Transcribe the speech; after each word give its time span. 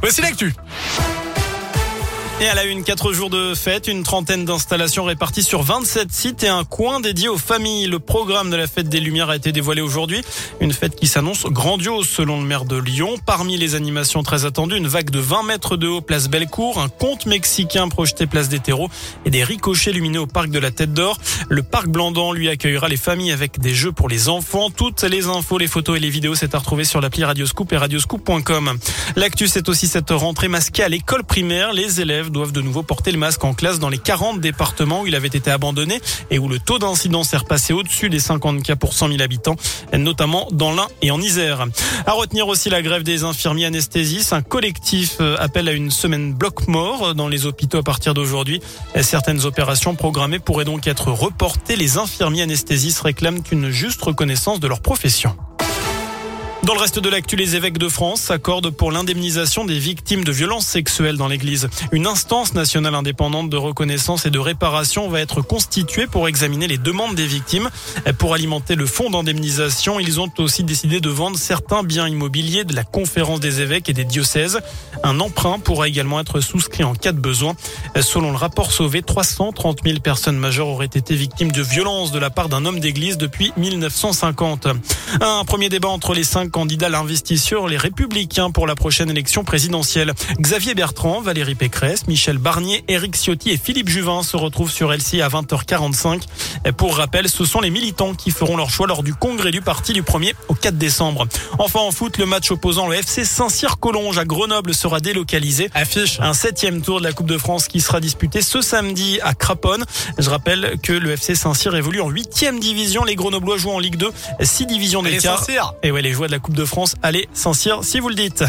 Voici 0.00 0.20
l'actu. 0.20 0.54
Et 2.42 2.48
à 2.48 2.54
la 2.54 2.64
une, 2.64 2.84
quatre 2.84 3.12
jours 3.12 3.28
de 3.28 3.54
fête, 3.54 3.86
une 3.86 4.02
trentaine 4.02 4.46
d'installations 4.46 5.04
réparties 5.04 5.42
sur 5.42 5.62
27 5.62 6.10
sites 6.10 6.42
et 6.42 6.48
un 6.48 6.64
coin 6.64 6.98
dédié 6.98 7.28
aux 7.28 7.36
familles. 7.36 7.86
Le 7.86 7.98
programme 7.98 8.48
de 8.48 8.56
la 8.56 8.66
fête 8.66 8.88
des 8.88 8.98
Lumières 8.98 9.28
a 9.28 9.36
été 9.36 9.52
dévoilé 9.52 9.82
aujourd'hui. 9.82 10.22
Une 10.58 10.72
fête 10.72 10.96
qui 10.96 11.06
s'annonce 11.06 11.44
grandiose 11.44 12.08
selon 12.08 12.40
le 12.40 12.46
maire 12.46 12.64
de 12.64 12.78
Lyon. 12.78 13.16
Parmi 13.26 13.58
les 13.58 13.74
animations 13.74 14.22
très 14.22 14.46
attendues, 14.46 14.78
une 14.78 14.88
vague 14.88 15.10
de 15.10 15.18
20 15.18 15.42
mètres 15.42 15.76
de 15.76 15.86
haut 15.86 16.00
place 16.00 16.30
Bellecour, 16.30 16.80
un 16.80 16.88
conte 16.88 17.26
mexicain 17.26 17.88
projeté 17.88 18.26
place 18.26 18.48
des 18.48 18.60
terreaux 18.60 18.88
et 19.26 19.30
des 19.30 19.44
ricochets 19.44 19.92
lumineux 19.92 20.20
au 20.20 20.26
parc 20.26 20.48
de 20.48 20.58
la 20.58 20.70
Tête 20.70 20.94
d'Or. 20.94 21.18
Le 21.50 21.62
parc 21.62 21.88
Blandan 21.88 22.32
lui 22.32 22.48
accueillera 22.48 22.88
les 22.88 22.96
familles 22.96 23.32
avec 23.32 23.60
des 23.60 23.74
jeux 23.74 23.92
pour 23.92 24.08
les 24.08 24.30
enfants. 24.30 24.70
Toutes 24.70 25.02
les 25.02 25.26
infos, 25.26 25.58
les 25.58 25.66
photos 25.66 25.98
et 25.98 26.00
les 26.00 26.08
vidéos, 26.08 26.34
c'est 26.34 26.54
à 26.54 26.58
retrouver 26.58 26.84
sur 26.84 27.02
l'appli 27.02 27.22
Radioscoop 27.22 27.70
et 27.74 27.76
radioscoop.com. 27.76 28.78
L'actu, 29.16 29.46
c'est 29.46 29.68
aussi 29.68 29.86
cette 29.86 30.10
rentrée 30.10 30.48
masquée 30.48 30.84
à 30.84 30.88
l'école 30.88 31.24
primaire. 31.24 31.74
Les 31.74 32.00
élèves 32.00 32.29
doivent 32.30 32.52
de 32.52 32.60
nouveau 32.60 32.82
porter 32.82 33.12
le 33.12 33.18
masque 33.18 33.44
en 33.44 33.54
classe 33.54 33.78
dans 33.78 33.88
les 33.88 33.98
40 33.98 34.40
départements 34.40 35.02
où 35.02 35.06
il 35.06 35.14
avait 35.14 35.28
été 35.28 35.50
abandonné 35.50 36.00
et 36.30 36.38
où 36.38 36.48
le 36.48 36.58
taux 36.58 36.78
d'incidence 36.78 37.32
est 37.34 37.38
repassé 37.38 37.72
au-dessus 37.72 38.08
des 38.10 38.20
50 38.20 38.62
cas 38.62 38.76
pour 38.76 38.94
100 38.94 39.08
000 39.08 39.22
habitants, 39.22 39.56
notamment 39.96 40.48
dans 40.52 40.72
l'Ain 40.72 40.88
et 41.02 41.10
en 41.10 41.20
Isère. 41.20 41.66
À 42.06 42.12
retenir 42.12 42.48
aussi 42.48 42.70
la 42.70 42.82
grève 42.82 43.02
des 43.02 43.24
infirmiers 43.24 43.66
anesthésistes. 43.66 44.32
Un 44.32 44.42
collectif 44.42 45.16
euh, 45.20 45.36
appelle 45.38 45.68
à 45.68 45.72
une 45.72 45.90
semaine 45.90 46.32
bloc-mort 46.32 47.14
dans 47.14 47.28
les 47.28 47.46
hôpitaux 47.46 47.78
à 47.78 47.82
partir 47.82 48.14
d'aujourd'hui. 48.14 48.60
Certaines 49.00 49.44
opérations 49.44 49.94
programmées 49.94 50.38
pourraient 50.38 50.64
donc 50.64 50.86
être 50.86 51.10
reportées. 51.10 51.76
Les 51.76 51.98
infirmiers 51.98 52.42
anesthésistes 52.42 53.00
réclament 53.00 53.42
une 53.50 53.70
juste 53.70 54.02
reconnaissance 54.02 54.60
de 54.60 54.68
leur 54.68 54.80
profession. 54.80 55.36
Dans 56.62 56.74
le 56.74 56.80
reste 56.80 56.98
de 56.98 57.08
l'actu, 57.08 57.36
les 57.36 57.56
évêques 57.56 57.78
de 57.78 57.88
France 57.88 58.20
s'accordent 58.20 58.68
pour 58.68 58.92
l'indemnisation 58.92 59.64
des 59.64 59.78
victimes 59.78 60.24
de 60.24 60.30
violences 60.30 60.66
sexuelles 60.66 61.16
dans 61.16 61.26
l'Église. 61.26 61.70
Une 61.90 62.06
instance 62.06 62.52
nationale 62.52 62.94
indépendante 62.94 63.48
de 63.48 63.56
reconnaissance 63.56 64.26
et 64.26 64.30
de 64.30 64.38
réparation 64.38 65.08
va 65.08 65.20
être 65.20 65.40
constituée 65.40 66.06
pour 66.06 66.28
examiner 66.28 66.68
les 66.68 66.76
demandes 66.76 67.14
des 67.14 67.26
victimes. 67.26 67.70
Pour 68.18 68.34
alimenter 68.34 68.74
le 68.74 68.84
fonds 68.84 69.08
d'indemnisation, 69.08 69.98
ils 70.00 70.20
ont 70.20 70.30
aussi 70.38 70.62
décidé 70.62 71.00
de 71.00 71.08
vendre 71.08 71.38
certains 71.38 71.82
biens 71.82 72.06
immobiliers 72.06 72.64
de 72.64 72.74
la 72.74 72.84
conférence 72.84 73.40
des 73.40 73.62
évêques 73.62 73.88
et 73.88 73.94
des 73.94 74.04
diocèses. 74.04 74.60
Un 75.02 75.18
emprunt 75.18 75.60
pourra 75.60 75.88
également 75.88 76.20
être 76.20 76.40
souscrit 76.40 76.84
en 76.84 76.94
cas 76.94 77.12
de 77.12 77.20
besoin. 77.20 77.54
Selon 77.98 78.32
le 78.32 78.36
rapport 78.36 78.70
Sauvé, 78.70 79.00
330 79.00 79.78
000 79.82 80.00
personnes 80.00 80.36
majeures 80.36 80.68
auraient 80.68 80.84
été 80.84 81.14
victimes 81.14 81.52
de 81.52 81.62
violences 81.62 82.12
de 82.12 82.18
la 82.18 82.28
part 82.28 82.50
d'un 82.50 82.66
homme 82.66 82.80
d'église 82.80 83.16
depuis 83.16 83.50
1950. 83.56 84.68
Un 85.22 85.44
premier 85.46 85.70
débat 85.70 85.88
entre 85.88 86.12
les 86.12 86.22
cinq 86.22 86.49
candidats 86.50 86.86
à 86.86 86.90
l'investiture, 86.90 87.68
les 87.68 87.76
républicains 87.76 88.50
pour 88.50 88.66
la 88.66 88.74
prochaine 88.74 89.10
élection 89.10 89.44
présidentielle. 89.44 90.12
Xavier 90.38 90.74
Bertrand, 90.74 91.20
Valérie 91.20 91.54
Pécresse, 91.54 92.06
Michel 92.06 92.38
Barnier, 92.38 92.84
Éric 92.88 93.16
Ciotti 93.16 93.50
et 93.50 93.56
Philippe 93.56 93.88
Juvin 93.88 94.22
se 94.22 94.36
retrouvent 94.36 94.70
sur 94.70 94.92
LCI 94.92 95.22
à 95.22 95.28
20h45. 95.28 96.22
Pour 96.76 96.96
rappel, 96.96 97.28
ce 97.28 97.44
sont 97.44 97.60
les 97.60 97.70
militants 97.70 98.14
qui 98.14 98.30
feront 98.30 98.56
leur 98.56 98.70
choix 98.70 98.86
lors 98.86 99.02
du 99.02 99.14
congrès 99.14 99.50
du 99.50 99.62
parti 99.62 99.92
du 99.92 100.02
1er 100.02 100.34
au 100.48 100.54
4 100.54 100.76
décembre. 100.76 101.26
Enfin 101.58 101.80
en 101.80 101.90
foot, 101.90 102.18
le 102.18 102.26
match 102.26 102.50
opposant 102.50 102.88
le 102.88 102.96
FC 102.96 103.24
Saint-Cyr-Collonges 103.24 104.18
à 104.18 104.24
Grenoble 104.24 104.74
sera 104.74 105.00
délocalisé. 105.00 105.70
Affiche 105.74 106.18
un 106.20 106.34
septième 106.34 106.82
tour 106.82 107.00
de 107.00 107.04
la 107.04 107.12
Coupe 107.12 107.28
de 107.28 107.38
France 107.38 107.68
qui 107.68 107.80
sera 107.80 108.00
disputé 108.00 108.42
ce 108.42 108.60
samedi 108.60 109.18
à 109.22 109.34
Craponne. 109.34 109.84
Je 110.18 110.28
rappelle 110.28 110.78
que 110.82 110.92
le 110.92 111.12
FC 111.12 111.34
Saint-Cyr 111.34 111.74
évolue 111.74 112.00
en 112.00 112.08
huitième 112.08 112.58
division. 112.60 113.04
Les 113.04 113.14
Grenoblois 113.14 113.56
jouent 113.56 113.70
en 113.70 113.78
Ligue 113.78 113.96
2, 113.96 114.10
six 114.42 114.66
divisions 114.66 115.02
d'écart. 115.02 115.44
Et 115.82 115.90
ouais, 115.90 116.02
les 116.02 116.12
joueurs 116.12 116.28
de 116.28 116.34
Coupe 116.40 116.54
de 116.54 116.64
France, 116.64 116.96
allez 117.02 117.28
Saint-Cyr 117.32 117.84
si 117.84 118.00
vous 118.00 118.08
le 118.08 118.14
dites. 118.14 118.44